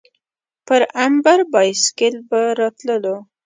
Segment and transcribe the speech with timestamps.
[0.67, 3.15] پر امبر بایسکل به راتللو.